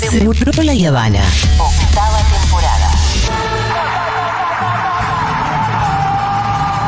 [0.00, 1.20] Seguro la Habana.
[1.58, 2.90] Octava temporada.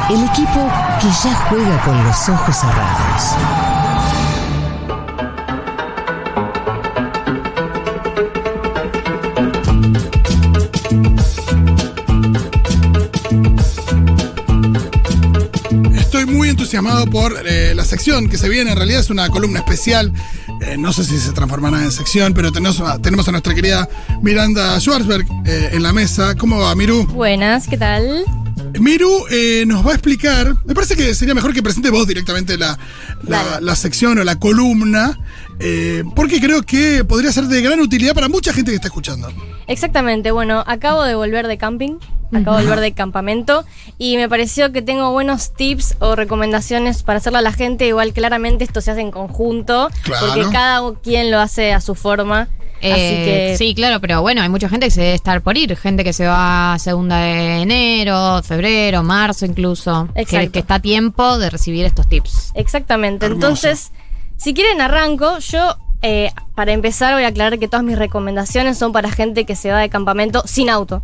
[0.09, 0.69] El equipo
[0.99, 3.72] que ya juega con los ojos cerrados.
[16.79, 18.71] Entusiasmado por eh, la sección que se viene.
[18.71, 20.11] En realidad es una columna especial.
[20.63, 23.87] Eh, no sé si se transformará en sección, pero tenemos, a- tenemos a nuestra querida
[24.23, 26.35] Miranda Schwarzberg eh, en la mesa.
[26.35, 27.07] ¿Cómo va, Miru?
[27.09, 28.25] Buenas, ¿qué tal?
[28.81, 29.27] Miru
[29.67, 30.55] nos va a explicar.
[30.65, 32.79] Me parece que sería mejor que presente vos directamente la,
[33.29, 35.19] la- sección o la columna,
[36.17, 39.31] porque creo que podría ser de gran utilidad para mucha gente que está escuchando.
[39.73, 41.99] Exactamente, bueno, acabo de volver de camping,
[42.33, 43.65] acabo de volver de campamento
[43.99, 47.87] y me pareció que tengo buenos tips o recomendaciones para hacerle a la gente.
[47.87, 50.27] Igual claramente esto se hace en conjunto, Claro.
[50.27, 52.43] porque cada quien lo hace a su forma.
[52.43, 55.57] así Eh, que Sí, claro, pero bueno, hay mucha gente que se debe estar por
[55.57, 55.77] ir.
[55.77, 60.09] Gente que se va segunda de enero, febrero, marzo incluso.
[60.15, 60.51] Que, Exacto.
[60.53, 62.51] que está a tiempo de recibir estos tips.
[62.55, 63.27] Exactamente.
[63.27, 63.47] Hermoso.
[63.47, 63.93] Entonces,
[64.37, 68.93] si quieren arranco, yo eh, para empezar voy a aclarar que todas mis recomendaciones son
[68.93, 71.03] para gente que se va de campamento sin auto.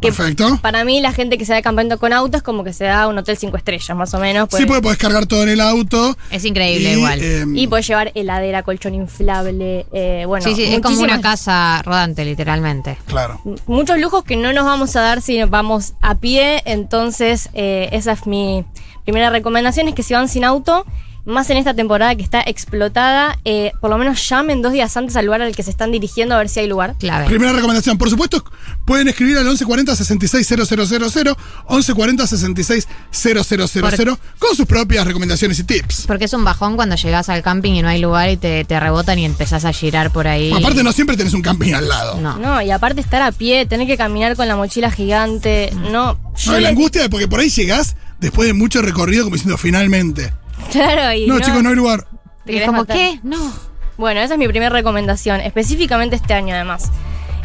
[0.00, 0.58] Que Perfecto.
[0.62, 2.84] Para mí la gente que se va de campamento con auto es como que se
[2.84, 4.44] da a un hotel cinco estrellas, más o menos.
[4.50, 6.16] Sí, pues- porque podés cargar todo en el auto.
[6.30, 7.18] Es increíble y, igual.
[7.22, 10.44] eh, Y puedes llevar heladera, colchón inflable, eh, bueno.
[10.44, 12.98] sí, sí, es como una casa rodante, literalmente.
[13.06, 13.40] claro.
[13.66, 17.88] Muchos lujos que no nos vamos a dar si nos vamos a pie, entonces eh,
[17.92, 18.64] esa es mi
[19.04, 20.84] primera recomendación, es que si van sin auto,
[21.24, 25.16] más en esta temporada que está explotada, eh, por lo menos llamen dos días antes
[25.16, 26.96] al lugar al que se están dirigiendo a ver si hay lugar.
[26.98, 27.26] Clave.
[27.26, 27.98] Primera recomendación.
[27.98, 28.44] Por supuesto,
[28.84, 31.36] pueden escribir al 1140 660000,
[31.68, 36.04] 1140 660000, con sus propias recomendaciones y tips.
[36.06, 38.80] Porque es un bajón cuando llegas al camping y no hay lugar y te, te
[38.80, 40.52] rebotan y empezás a girar por ahí.
[40.52, 42.20] Aparte, no siempre tenés un camping al lado.
[42.20, 42.38] No.
[42.38, 46.18] No, y aparte estar a pie, tener que caminar con la mochila gigante, no.
[46.36, 49.36] yo No, y la angustia de porque por ahí llegás después de mucho recorrido como
[49.36, 50.32] diciendo finalmente.
[50.72, 52.06] Claro, y No, chicos, no hay lugar.
[52.44, 52.96] te es como, matar.
[52.96, 53.20] ¿qué?
[53.22, 53.52] No.
[53.96, 56.90] Bueno, esa es mi primera recomendación, específicamente este año además.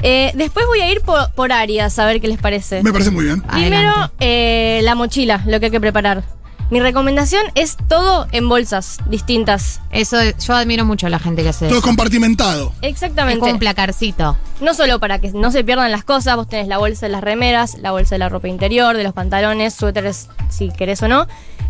[0.04, 2.84] Eh, después voy a ir por, por áreas a ver qué les parece.
[2.84, 3.42] Me parece muy bien.
[3.42, 6.24] Primero, eh, la mochila, lo que hay que preparar.
[6.72, 9.82] Mi recomendación es todo en bolsas distintas.
[9.92, 11.88] Eso, yo admiro mucho a la gente que hace Todo eso.
[11.88, 12.72] compartimentado.
[12.82, 13.40] Es Exactamente.
[13.40, 14.36] como un placarcito.
[14.62, 17.22] No solo para que no se pierdan las cosas, vos tenés la bolsa de las
[17.24, 21.28] remeras, la bolsa de la ropa interior, de los pantalones, suéteres, si querés o no.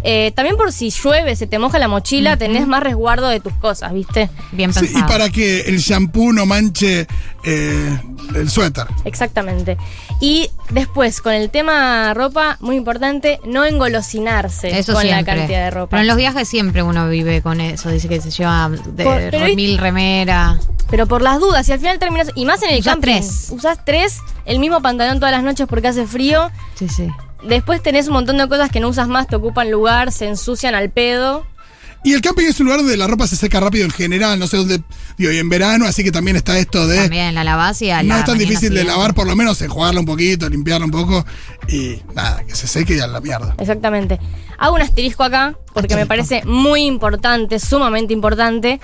[0.08, 3.54] Eh, también por si llueve, se te moja la mochila, tenés más resguardo de tus
[3.54, 4.30] cosas, ¿viste?
[4.52, 5.00] Bien Sí, pensado.
[5.06, 7.08] y para que el shampoo no manche
[7.44, 8.00] eh,
[8.36, 8.86] el suéter.
[9.04, 9.78] Exactamente.
[10.22, 15.34] Y después, con el tema ropa, muy importante, no engolosinarse Eso con siempre.
[15.34, 15.90] la cantidad de ropa.
[15.92, 17.90] Pero en los viajes siempre uno vive con eso.
[17.90, 20.60] Dice que se lleva de Por- mil remera.
[20.90, 22.30] Pero por las dudas, si al final terminas.
[22.36, 23.12] Y más en el Usás camping.
[23.14, 23.48] tres.
[23.52, 26.52] Usás tres, el mismo pantalón todas las noches porque hace frío.
[26.76, 27.08] Sí, sí.
[27.48, 30.76] Después tenés un montón de cosas que no usas más, te ocupan lugar, se ensucian
[30.76, 31.46] al pedo.
[32.06, 34.46] Y el camping es un lugar donde la ropa se seca rápido en general, no
[34.46, 34.80] sé dónde,
[35.18, 36.98] digo, y en verano, así que también está esto de...
[36.98, 40.02] También la lavás y a No es tan difícil de lavar, por lo menos enjuagarla
[40.02, 41.26] un poquito, limpiarla un poco
[41.68, 43.56] y nada, que se seque y a la mierda.
[43.58, 44.20] Exactamente.
[44.60, 48.80] Hago un asterisco acá porque me parece muy importante, sumamente importante,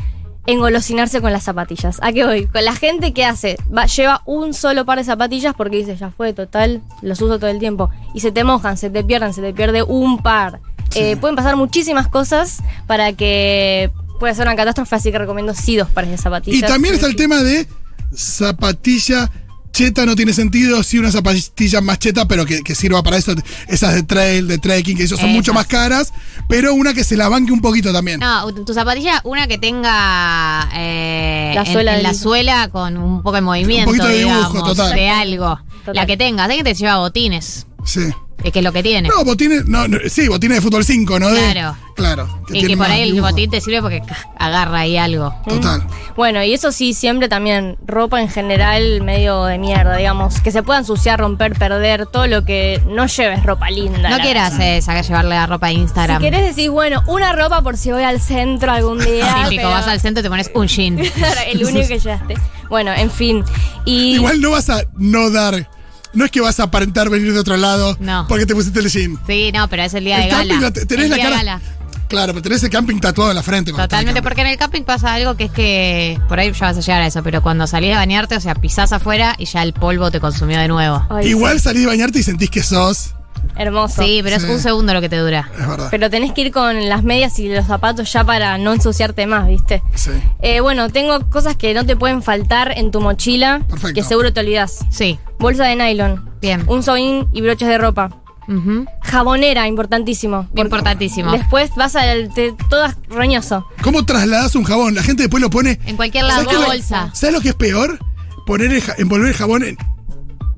[0.45, 1.99] engolosinarse con las zapatillas.
[2.01, 2.47] ¿A qué voy?
[2.47, 6.09] Con la gente que hace, va, lleva un solo par de zapatillas porque dice, ya
[6.09, 7.89] fue, total, los uso todo el tiempo.
[8.13, 10.59] Y se te mojan, se te pierden, se te pierde un par.
[10.95, 15.77] Eh, pueden pasar muchísimas cosas para que pueda ser una catástrofe, así que recomiendo sí
[15.77, 16.59] dos pares de zapatillas.
[16.59, 17.67] Y también está el tema de
[18.13, 19.31] zapatilla
[19.71, 23.33] cheta no tiene sentido, sí una zapatilla más cheta, pero que, que sirva para eso,
[23.67, 25.35] esas de trail, de trekking, que esas son Esas.
[25.35, 26.13] mucho más caras,
[26.47, 28.19] pero una que se la banque un poquito también.
[28.19, 32.97] No, tu zapatilla, una que tenga eh, La en- suela en, del- la suela con
[32.97, 34.95] un poco de movimiento, poquito de dibujo, digamos, total.
[34.95, 35.59] de algo.
[35.79, 35.95] Total.
[35.95, 38.01] La que tenga, hay que lleva botines, Sí.
[38.43, 39.09] Es que es lo que tiene.
[39.09, 41.29] No, botines, no, no, sí, botines de fútbol 5, ¿no?
[41.29, 41.77] De- Claro.
[41.93, 42.41] Claro.
[42.49, 43.29] y que por ahí el dibujo.
[43.29, 44.01] botín te sirve porque
[44.39, 45.35] agarra ahí algo.
[45.47, 45.83] Total.
[46.15, 50.63] Bueno, y eso sí, siempre también ropa en general medio de mierda, digamos, que se
[50.63, 54.09] pueda ensuciar, romper, perder, todo lo que no lleves ropa linda.
[54.09, 56.21] No quieras eh, sacar llevarle la ropa a Si Instagram.
[56.21, 59.35] querés decir, bueno, una ropa por si voy al centro algún día.
[59.43, 60.97] Típico, pero- vas al centro y te pones un jean.
[61.51, 62.33] el único que llevaste.
[62.69, 63.43] Bueno, en fin.
[63.85, 65.69] Y Igual no vas a no dar.
[66.13, 68.25] No es que vas a aparentar venir de otro lado No.
[68.27, 69.17] porque te pusiste el jean.
[69.27, 70.43] Sí, no, pero es el día El de gala.
[70.49, 71.43] camping lo te- tenés El la día de cara.
[71.43, 71.61] gala.
[72.09, 73.71] Claro, pero tenés el camping tatuado en la frente.
[73.71, 76.81] Totalmente, porque en el camping pasa algo que es que por ahí ya vas a
[76.81, 79.71] llegar a eso, pero cuando salís de bañarte, o sea, pisás afuera y ya el
[79.71, 81.05] polvo te consumió de nuevo.
[81.09, 81.63] Ay, Igual sí.
[81.63, 83.13] salís de bañarte y sentís que sos
[83.55, 84.01] hermoso.
[84.03, 84.45] Sí, pero Sí.
[84.45, 85.49] es un segundo lo que te dura.
[85.59, 85.87] Es verdad.
[85.91, 89.47] Pero tenés que ir con las medias y los zapatos ya para no ensuciarte más,
[89.47, 89.81] ¿viste?
[89.95, 90.11] Sí.
[90.41, 93.93] Eh, bueno, tengo cosas que no te pueden faltar en tu mochila, Perfecto.
[93.95, 94.79] que seguro te olvidas.
[94.89, 95.19] Sí.
[95.39, 96.63] Bolsa de nylon, Bien.
[96.67, 98.09] un soín y broches de ropa.
[98.47, 98.85] Ujú.
[99.01, 100.47] Jabonera, importantísimo.
[100.55, 101.31] Importantísimo.
[101.31, 102.01] Después vas a
[102.33, 103.65] te, todas roñoso.
[103.83, 104.95] ¿Cómo trasladas un jabón?
[104.95, 105.79] La gente después lo pone.
[105.85, 107.09] En cualquier lado, ¿Sabes qué lo- bolsa.
[107.13, 107.99] ¿Sabes lo que es peor?
[108.45, 109.77] Poner el ja- envolver el jabón en.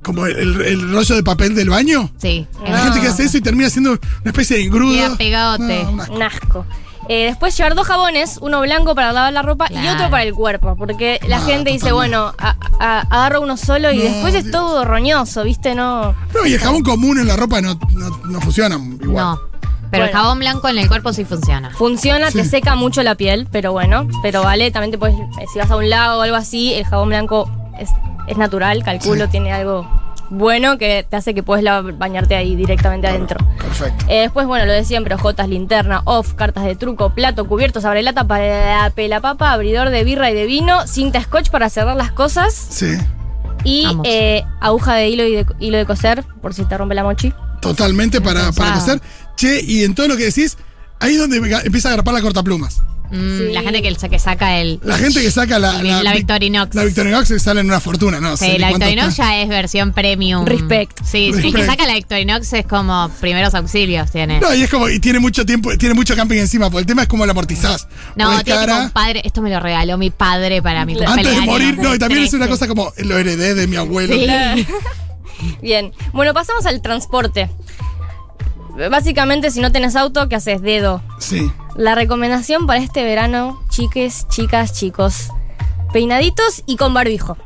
[0.04, 2.10] Como el, el rollo de papel del baño.
[2.18, 2.46] Sí.
[2.68, 4.94] La gente que hace eso y termina siendo una especie de engrudo.
[4.94, 5.84] Queda pegadote.
[5.84, 6.66] No, una- Un asco.
[7.10, 10.34] Eh, después llevar dos jabones, uno blanco para lavar la ropa y otro para el
[10.34, 10.76] cuerpo.
[10.78, 14.52] Porque la Ah, gente dice, bueno, a- a- agarro uno solo y No, después es
[14.52, 15.76] todo roñoso, ¿viste?
[15.76, 16.16] No.
[16.34, 19.26] No, y el jabón común en la ropa no, no, no funciona igual.
[19.26, 19.40] No.
[19.92, 21.70] Pero el jabón blanco en el cuerpo sí funciona.
[21.72, 25.60] Funciona, te seca mucho la piel, pero bueno, pero vale, también te puedes, eh, si
[25.60, 27.48] vas a un lago o algo así, el jabón blanco
[27.80, 27.90] es,
[28.28, 29.32] es natural, calculo, Sí.
[29.32, 29.88] tiene algo
[30.30, 31.64] bueno que te hace que puedes
[31.98, 33.38] bañarte ahí directamente adentro.
[33.58, 34.06] Perfecto.
[34.08, 38.24] Eh, después, bueno, lo de siempre, hojotas, linterna, off, cartas de truco, plato, cubiertos, abrelata
[38.26, 42.54] para la pelapapa, abridor de birra y de vino, cinta scotch para cerrar las cosas
[42.54, 42.98] Sí,
[43.64, 47.04] y eh, aguja de hilo y de, hilo de coser, por si te rompe la
[47.04, 47.32] mochi.
[47.62, 49.02] totalmente para, para coser.
[49.36, 50.58] Che, y en todo lo que decís,
[51.00, 52.82] ahí es donde empieza a agarpar la cortaplumas.
[53.14, 53.54] Mm, Sí.
[53.54, 54.80] La gente que, que saca el.
[54.84, 55.82] La gente que saca la.
[55.84, 56.74] La Victorinox.
[56.76, 58.36] La Victorinox se sale en una fortuna, ¿no?
[58.38, 59.24] Sí, la Victorinox está.
[59.26, 60.46] ya es versión premium.
[60.46, 60.98] Respect.
[61.04, 64.40] Sí, sí, el que saca la Victorinox es como primeros auxilios tiene.
[64.40, 67.04] No, y es como, y tiene mucho tiempo, tiene mucho camping encima, porque el tema
[67.04, 67.88] es como lo amortizás.
[68.16, 69.22] No, tiene cara, un padre.
[69.24, 72.34] Esto me lo regaló mi padre para mi antes de morir, no, y también es
[72.34, 72.50] una 13.
[72.50, 74.16] cosa como, lo heredé de mi abuelo.
[74.16, 74.66] Sí.
[75.62, 77.50] Bien, bueno, pasamos al transporte.
[78.90, 80.62] Básicamente, si no tenés auto, ¿qué haces?
[80.62, 81.02] Dedo.
[81.20, 81.52] Sí.
[81.76, 85.30] La recomendación para este verano, chiques, chicas, chicos,
[85.92, 87.38] peinaditos y con barbijo.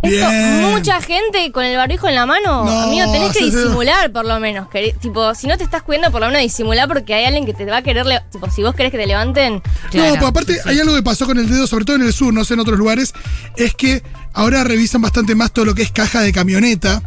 [0.00, 0.70] Esto, Bien.
[0.70, 4.38] mucha gente con el barbijo en la mano, No, amigo, tenés que disimular por lo
[4.38, 4.68] menos.
[4.68, 7.52] queri- tipo, si no te estás cuidando, por lo menos disimular porque hay alguien que
[7.52, 9.60] te va a querer, tipo, si vos querés que te levanten,
[9.90, 10.68] Claro, no, pero aparte sí, sí.
[10.68, 12.60] hay algo que pasó con el dedo, sobre todo en el sur, no sé en
[12.60, 13.12] otros lugares,
[13.56, 14.04] es que
[14.34, 17.02] ahora revisan bastante más todo lo que es caja de camioneta.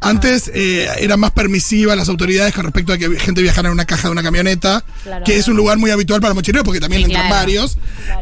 [0.00, 3.86] Antes eh, eran más permisivas las autoridades con respecto a que gente viajara en una
[3.86, 5.24] caja de una camioneta, Claro.
[5.24, 7.36] que es un lugar muy habitual para mochileros porque también Sí, entran claro.
[7.40, 7.78] varios.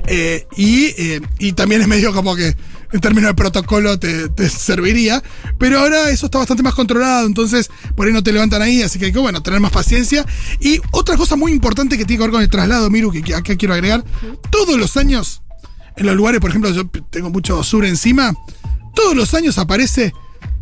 [0.06, 2.54] Eh, y, eh, y también es medio como que
[2.92, 5.20] en términos de protocolo te, te serviría.
[5.58, 8.98] Pero ahora eso está bastante más controlado, entonces por ahí no te levantan ahí, así
[9.00, 10.24] que hay que bueno, tener más paciencia.
[10.60, 13.34] Y otra cosa muy importante que tiene que ver con el traslado, Miru, que que
[13.34, 14.04] acá quiero agregar,
[14.50, 15.42] todos los años,
[15.96, 18.32] en los lugares, por ejemplo, yo tengo mucho sur encima,
[18.94, 20.12] todos los años aparece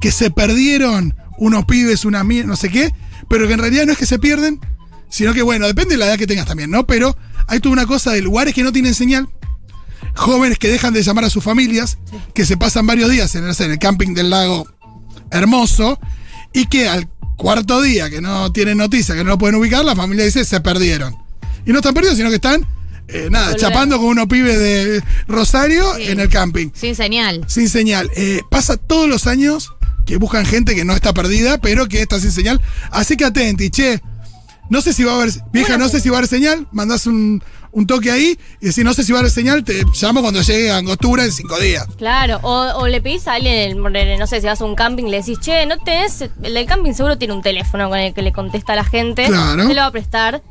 [0.02, 2.92] que se perdieron unos pibes, una mía, no sé qué,
[3.28, 4.58] pero que en realidad no es que se pierden,
[5.08, 6.86] sino que bueno, depende de la edad que tengas también, ¿no?
[6.88, 7.16] Pero
[7.46, 9.28] hay toda una cosa de lugares que no tienen señal,
[10.16, 11.98] jóvenes que dejan de llamar a sus familias,
[12.34, 14.66] que se pasan varios días en, el camping del lago
[15.30, 16.00] hermoso,
[16.52, 19.94] y que al cuarto día que no tienen noticia, que no lo pueden ubicar, la
[19.94, 21.14] familia dice se perdieron.
[21.64, 22.66] Y no están perdidos, sino que están,
[23.06, 23.60] eh, nada, Volver.
[23.60, 26.08] chapando con unos pibes de Rosario Sí.
[26.08, 26.70] en el camping.
[26.74, 27.44] Sin señal.
[27.46, 28.10] Sin señal.
[28.16, 29.72] Eh, pasa todos los años
[30.04, 32.60] que buscan gente que no está perdida, pero que está sin señal.
[32.90, 34.00] Así que atenti, che.
[34.70, 35.30] No sé si va a haber.
[35.52, 36.66] Vieja, no sé si va a haber señal.
[36.72, 39.64] Mandás un, un toque ahí y decís, no sé si va a haber señal.
[39.64, 41.86] Te llamo cuando llegue a Angostura en cinco días.
[41.98, 43.54] claro, o, o le pedís a alguien,
[43.84, 46.64] el- no sé, si vas a un camping, le decís, che, no tenés, el del
[46.66, 49.66] camping seguro tiene un teléfono con el que le contesta a la gente, Claro.
[49.68, 50.42] te lo va a prestar.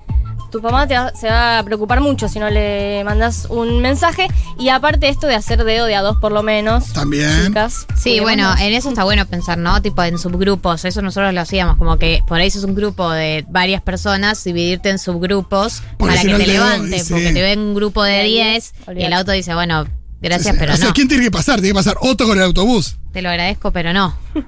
[0.51, 4.27] Tu mamá te va- se va a preocupar mucho si no le mandas un mensaje.
[4.59, 6.91] Y aparte esto de hacer dedo de a dos por lo menos.
[6.93, 7.47] También.
[7.47, 7.87] Chicas.
[7.97, 9.81] Sí, bueno, en eso está bueno pensar, ¿no?
[9.81, 13.45] Tipo en subgrupos, eso nosotros lo hacíamos, como que por ahí es un grupo de
[13.49, 17.13] varias personas, dividirte en subgrupos Porque para si que no te levante, y sí.
[17.13, 19.85] porque te ven un grupo de De 10 10, y el auto dice, bueno,
[20.21, 20.57] gracias, Sí, sí.
[20.59, 20.93] pero o sea, no.
[20.93, 21.55] ¿quién tiene que pasar?
[21.55, 22.97] Tiene que pasar Otto con el autobús.
[23.13, 24.15] Te lo agradezco, pero no.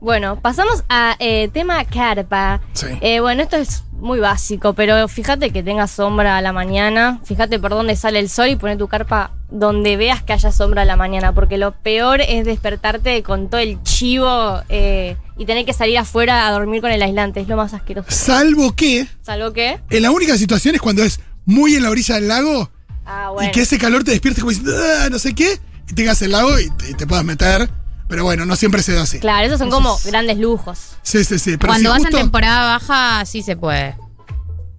[0.00, 2.60] Bueno, pasamos a eh, tema carpa.
[2.74, 2.88] Sí.
[3.00, 7.20] Eh, bueno, esto es muy básico, pero fíjate que tenga sombra a la mañana.
[7.24, 10.82] Fíjate por dónde sale el sol y pone tu carpa donde veas que haya sombra
[10.82, 11.32] a la mañana.
[11.32, 16.46] Porque lo peor es despertarte con todo el chivo eh, y tener que salir afuera
[16.46, 17.40] a dormir con el aislante.
[17.40, 18.08] Es lo más asqueroso.
[18.10, 19.80] Salvo que ¿Salvo que?
[19.90, 22.70] en la única situación es cuando es muy en la orilla del lago
[23.06, 23.48] Ah, bueno.
[23.48, 25.58] y que ese calor te despierte como diciendo, "Ah", no sé qué,
[25.90, 27.68] y tengas el lago y te, y te puedas meter.
[28.08, 29.18] Pero bueno, no siempre se da así.
[29.20, 30.78] Claro, esos son Eso como es- grandes lujos.
[31.02, 31.56] Sí, sí, sí.
[31.56, 33.96] Pero Cuando si vas justo- en temporada baja, sí se puede.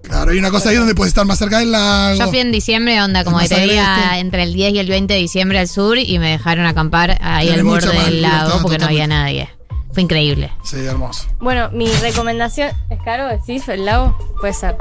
[0.03, 2.19] Claro, hay una cosa ahí donde puedes estar más cerca del lago.
[2.19, 5.15] Yo fui en diciembre, onda, como que te diga entre el 10 y el 20
[5.15, 8.85] de diciembre al sur y me dejaron acampar ahí al borde del lago porque no
[8.85, 9.49] había nadie.
[9.93, 10.51] Fue increíble.
[10.63, 11.25] Sí, hermoso.
[11.39, 12.69] Bueno, mi recomendación.
[12.91, 13.29] ¿Es caro?
[13.29, 14.15] ¿Decís el lago?
[14.41, 14.75] Puede ser.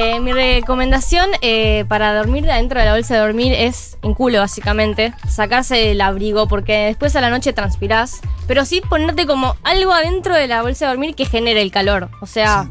[0.00, 4.38] Eh, mi recomendación eh, para dormir adentro de la bolsa de dormir es en culo,
[4.38, 5.12] básicamente.
[5.28, 8.20] Sacarse el abrigo, porque después a la noche transpirás.
[8.46, 12.10] Pero sí ponerte como algo adentro de la bolsa de dormir que genere el calor.
[12.20, 12.70] O sea,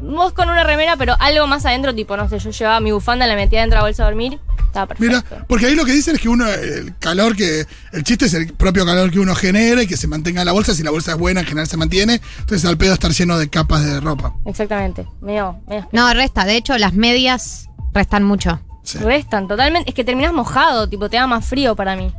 [0.00, 3.28] vos con una remera, pero algo más adentro, tipo, no sé, yo llevaba mi bufanda,
[3.28, 4.40] la metía dentro de la bolsa de dormir.
[4.74, 5.22] Estaba perfecto.
[5.30, 8.34] Mira, porque ahí lo que dicen es que uno, el calor que, el chiste es
[8.34, 10.74] el propio calor que uno genera y que se mantenga en la bolsa.
[10.74, 12.20] Si la bolsa es buena, en general se mantiene.
[12.40, 14.34] Entonces al pedo estar lleno de capas de ropa.
[14.44, 15.06] Exactamente.
[15.20, 15.60] Medio
[15.92, 16.44] No, resta.
[16.44, 18.60] De hecho, las medias restan mucho.
[18.82, 18.98] Sí.
[18.98, 19.90] Restan totalmente.
[19.90, 22.12] Es que terminas mojado, tipo, te da más frío para mí.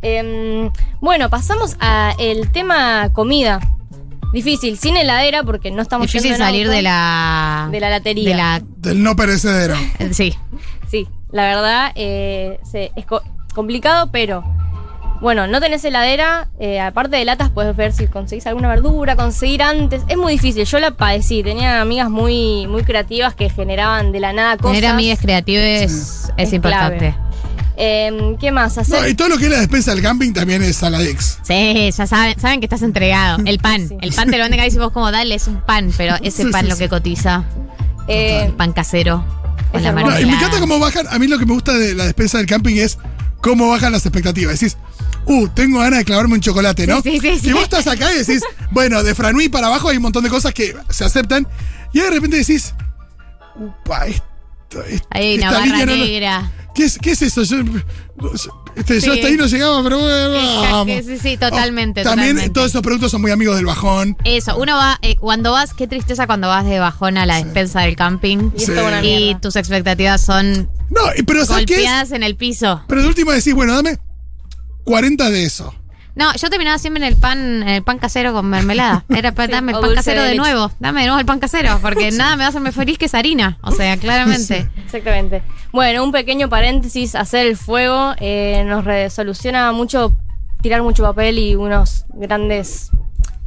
[0.00, 3.58] Em, bueno, pasamos a el tema comida.
[4.32, 7.68] Difícil, sin heladera porque no estamos Difícil salir de la.
[7.72, 8.30] De la latería.
[8.30, 8.62] De la.
[8.76, 9.74] Del no perecedero.
[10.12, 10.34] Sí.
[11.30, 13.22] La verdad eh, se- es co-
[13.54, 14.44] complicado, pero
[15.20, 16.48] bueno, no tenés heladera.
[16.60, 20.02] eh, aparte de latas, puedes ver si conseguís alguna verdura, conseguir antes.
[20.08, 20.64] Es muy difícil.
[20.64, 21.42] Yo la padecí.
[21.42, 24.76] Tenía amigas muy, muy creativas que generaban de la nada cosas.
[24.76, 27.14] Tener amigas creativas es, Es importante.
[27.80, 29.00] Em, ¿Qué más hacer?
[29.02, 31.38] No, y todo lo que es la despensa del camping también es Saladix.
[31.42, 33.38] Sí, ya saben, saben que estás entregado.
[33.44, 33.86] El pan.
[33.88, 33.96] Sí.
[34.00, 36.44] El pan te lo venden acá y vos como dale, es un pan, pero ese
[36.44, 36.82] Sí, pan sí, lo sí.
[36.84, 37.44] que cotiza.
[38.08, 39.24] Eh, El pan casero.
[39.72, 39.92] Con la.
[39.92, 41.06] No, y me encanta cómo bajan.
[41.10, 42.98] A mí lo que me gusta de la despensa del camping es
[43.40, 44.58] cómo bajan las expectativas.
[44.58, 44.76] Decís,
[45.26, 47.00] uh, tengo ganas de clavarme un chocolate, ¿no?
[47.02, 47.48] Sí, sí, sí, sí.
[47.48, 50.30] Y vos estás acá y decís, bueno, de Franui para abajo hay un montón de
[50.30, 51.46] cosas que se aceptan.
[51.92, 52.74] Y de repente decís,
[53.56, 56.52] upa, esto, esto- una esta barra línea no- no- negra.
[56.74, 57.42] ¿Qué es, qué es eso?
[57.42, 57.56] Yo,
[58.78, 60.96] este, yo hasta ahí no llegaba, pero bueno, Sí, vamos.
[61.06, 62.54] sí, sí, totalmente, Oh, También totalmente.
[62.54, 64.16] todos esos productos son muy amigos del bajón.
[64.24, 67.80] Eso, uno va, eh, cuando vas, qué tristeza cuando vas de bajón a la despensa
[67.82, 68.50] del camping
[69.02, 71.78] y tus expectativas son No, pero ¿sabes qué es?
[71.80, 72.82] golpeadas en el piso.
[72.88, 73.98] Pero de última decís, bueno, dame
[74.84, 75.74] 40 de eso.
[76.18, 79.04] No, yo terminaba siempre en el pan, en el pan casero con mermelada.
[79.08, 80.70] Era para Sí, dame el pan casero de nuevo.
[80.80, 83.04] Dame de nuevo el pan casero, porque nada me va a hacer más feliz que
[83.04, 83.56] esa harina.
[83.62, 84.68] O sea, claramente.
[84.84, 85.42] Exactamente.
[85.72, 90.12] Bueno, un pequeño paréntesis, hacer el fuego eh, nos resoluciona mucho
[90.60, 92.90] tirar mucho papel y unos grandes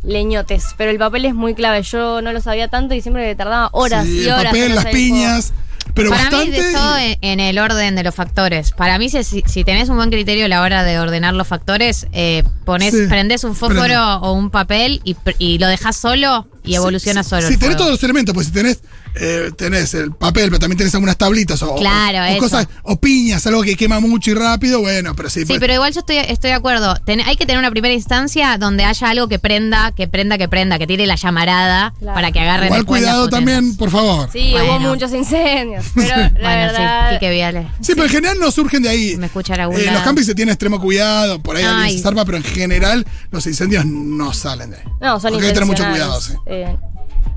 [0.04, 1.84] leñotes, pero el papel es muy clave.
[1.84, 4.46] Yo no lo sabía tanto y siempre tardaba horas Sí, y el horas.
[4.46, 5.54] papel, en las el piñas.
[5.94, 6.52] Pero Para bastante.
[6.52, 8.72] mí es todo en, en el orden de los factores.
[8.72, 12.08] Para mí, si, si- tenés un buen criterio a la hora de ordenar los factores,
[12.14, 13.98] eh, pones, Sí, prendés un fósforo prende.
[13.98, 17.48] o un papel y, y lo dejas solo y evoluciona solo.
[17.48, 18.80] Si el tenés todos los elementos, pues si tenés,
[19.16, 22.40] eh, tenés el papel, pero también tenés algunas tablitas o, Claro, o, o eso.
[22.40, 25.42] cosas, o piñas, algo que quema mucho y rápido, bueno, pero sí.
[25.42, 26.96] Sí, pues- pero igual yo estoy, estoy de acuerdo.
[27.06, 30.48] Ten- hay que tener una primera instancia donde haya algo que prenda, que prenda, que
[30.48, 32.14] prenda, que tire la llamarada Claro.
[32.16, 34.30] para que agarren Igual cuidado también, por favor.
[34.32, 34.90] Sí, hubo Bueno.
[34.90, 37.10] muchos incendios, pero la Bueno, verdad...
[37.10, 37.68] sí, Quique Viale.
[37.82, 39.18] Sí, pero en general no surgen de ahí.
[39.18, 42.44] Me Eh, los campings se tiene extremo cuidado, por ahí alguien se zarpa, pero en
[42.44, 44.84] general los incendios no salen de ahí.
[45.02, 46.34] No, son Porque hay que tener mucho cuidado, sí.
[46.52, 46.78] Eh,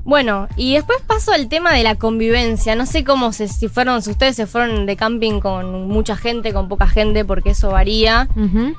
[0.03, 2.75] bueno, y después paso al tema de la convivencia.
[2.75, 6.53] No sé cómo se, si fueron, si ustedes se fueron de camping con mucha gente,
[6.53, 8.27] con poca gente, porque eso varía.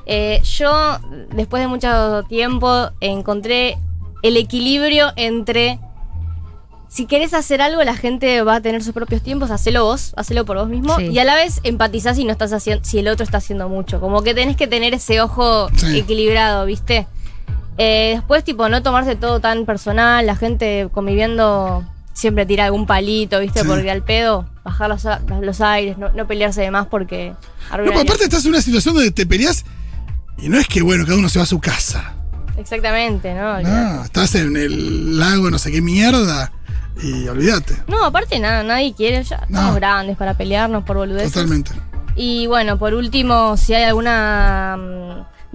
[0.06, 0.98] Eh, yo,
[1.34, 3.76] después de mucho tiempo, encontré
[4.22, 5.80] el equilibrio entre
[6.88, 10.44] si querés hacer algo, la gente va a tener sus propios tiempos, hacelo vos, hacelo
[10.44, 10.96] por vos mismo.
[10.96, 11.08] Sí.
[11.08, 14.00] Y a la vez empatizás si no estás haciendo, si el otro está haciendo mucho.
[14.00, 15.98] Como que tenés que tener ese ojo Sí.
[15.98, 17.06] equilibrado, ¿viste?
[17.78, 23.38] Eh, después, tipo, no tomarse todo tan personal, la gente conviviendo siempre tira algún palito,
[23.40, 23.60] ¿viste?
[23.60, 23.66] Sí.
[23.68, 27.34] Porque al pedo, bajar los, a- los aires, no, no pelearse de más porque...
[27.70, 29.64] No, pero aparte estás en una situación donde te peleas
[30.38, 32.14] y no es que, bueno, cada uno se va a su casa.
[32.56, 33.58] Exactamente, ¿no?
[34.02, 36.52] Estás en el lago, no sé qué mierda,
[37.02, 37.76] y olvídate.
[37.88, 39.74] No, aparte nada, nadie quiere, ya estamos No.
[39.74, 41.32] grandes para pelearnos por boludeces.
[41.32, 41.72] Totalmente.
[42.14, 45.05] Y bueno, por último, si hay alguna mm,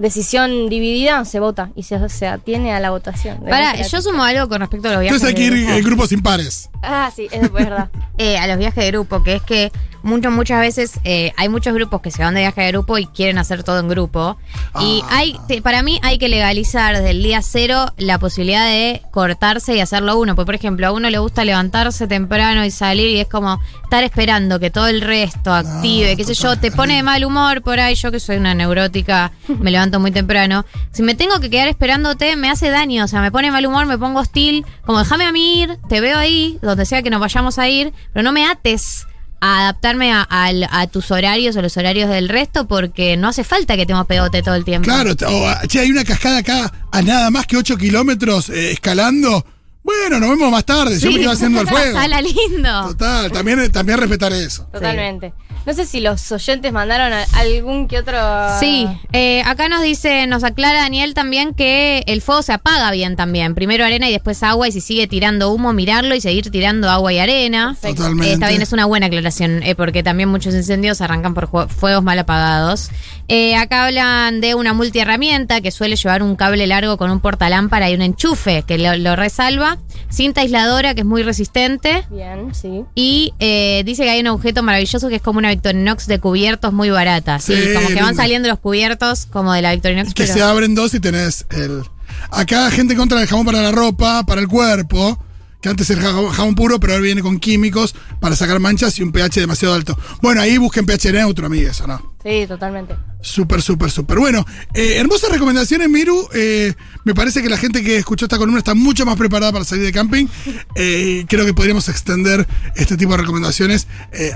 [0.02, 3.38] decisión dividida, se vota y se, se atiene a la votación.
[3.38, 3.88] Pará, Democrática.
[3.88, 5.22] yo sumo algo con respecto a los viajes.
[5.22, 6.68] Entonces hay que ir en grupos impares.
[6.82, 7.88] Ah, sí, es es verdad.
[8.18, 11.74] Eh, a los viajes de grupo, que es que muchas, muchas veces eh, hay muchos
[11.74, 14.36] grupos que se van de viaje de grupo y quieren hacer todo en grupo.
[14.80, 15.08] Y Ah.
[15.18, 19.74] hay, te- para mí hay que legalizar desde el día cero la posibilidad de cortarse
[19.76, 20.34] y hacerlo uno.
[20.34, 24.02] Porque, por ejemplo, a uno le gusta levantarse temprano y salir y es como estar
[24.04, 27.78] esperando que todo el resto active, qué sé yo, te pone de mal humor por
[27.80, 27.94] ahí.
[27.94, 30.64] Yo que soy una neurótica, me levanto muy temprano.
[30.92, 33.04] Si me tengo que quedar esperándote, me hace daño.
[33.04, 34.64] O sea, me pone mal humor, me pongo hostil.
[34.84, 37.92] Como déjame a mí ir, te veo ahí, donde sea que nos vayamos a ir,
[38.12, 39.06] pero no me ates
[39.44, 43.42] a adaptarme a, al- a tus horarios o los horarios del resto porque no hace
[43.42, 44.84] falta que estemos pegote todo el tiempo.
[44.84, 49.44] Claro, o, che, hay una cascada acá a nada más que 8 kilómetros eh, escalando.
[49.82, 50.96] Bueno, nos vemos más tarde.
[50.96, 51.20] Yo me Sí.
[51.22, 51.92] quedo haciendo el fuego.
[51.94, 52.86] Pasala lindo.
[52.90, 54.64] Total, también, también respetar eso.
[54.72, 55.32] Totalmente.
[55.64, 58.18] No sé si los oyentes mandaron a- algún que otro.
[58.58, 63.14] Sí, eh, acá nos dice, nos aclara Daniel también que el fuego se apaga bien
[63.14, 63.54] también.
[63.54, 67.12] Primero arena y después agua y si sigue tirando humo, mirarlo y seguir tirando agua
[67.12, 67.76] y arena.
[67.80, 68.30] Totalmente.
[68.30, 72.02] Eh, está bien, es una buena aclaración, eh, porque también muchos incendios arrancan por fuegos
[72.02, 72.90] mal apagados.
[73.28, 77.88] Eh, acá hablan de una multiherramienta que suele llevar un cable largo con un portalámpara
[77.88, 79.78] y un enchufe que lo, lo resalva.
[80.10, 82.04] Cinta aisladora que es muy resistente.
[82.10, 82.84] Bien, sí.
[82.94, 86.72] Y eh, dice que hay un objeto maravilloso que es como una Victorinox de cubiertos
[86.72, 87.38] muy barata.
[87.38, 90.14] Sí, Sí, como que van saliendo los cubiertos como de la Victorinox.
[90.14, 91.82] Que pero- se abren dos y tenés el.
[92.30, 95.18] Acá gente contra el jabón para la ropa, para el cuerpo.
[95.60, 99.02] Que antes era jabón, jabón puro, pero ahora viene con químicos para sacar manchas y
[99.04, 99.96] un pH demasiado alto.
[100.20, 102.14] Bueno, ahí busquen pH neutro, amigues, ¿o no?
[102.24, 102.96] Sí, totalmente.
[103.20, 104.18] Súper, súper, súper.
[104.18, 104.44] Bueno,
[104.74, 106.28] eh, hermosas recomendaciones, Miru.
[106.34, 109.64] Eh, me parece que la gente que escuchó esta columna está mucho más preparada para
[109.64, 110.26] salir de camping.
[110.74, 112.44] Eh, creo que podríamos extender
[112.74, 114.32] este tipo de recomendaciones eh,